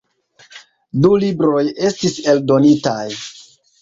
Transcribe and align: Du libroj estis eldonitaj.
Du 1.03 1.11
libroj 1.23 1.63
estis 1.91 2.17
eldonitaj. 2.33 3.09